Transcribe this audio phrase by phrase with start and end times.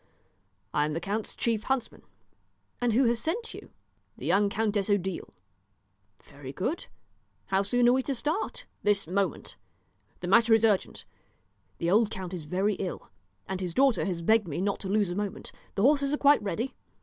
[0.73, 2.01] "I am the count's chief huntsman."
[2.81, 3.69] "And who has sent you?"
[4.17, 5.31] "The young Countess Odile."
[6.23, 6.87] "Very good.
[7.49, 9.57] How soon are we to start?" "This moment.
[10.21, 11.05] The matter is urgent;
[11.77, 13.11] the old count is very ill,
[13.47, 15.51] and his daughter has begged me not to lose a moment.
[15.75, 16.73] The horses are quite ready."